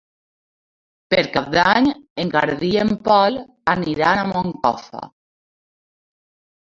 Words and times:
Per 1.13 1.19
Cap 1.35 1.51
d'Any 1.55 1.89
en 2.23 2.33
Garbí 2.35 2.71
i 2.77 2.81
en 2.85 2.95
Pol 3.09 3.39
aniran 3.75 4.23
a 4.23 4.27
Moncofa. 4.33 5.03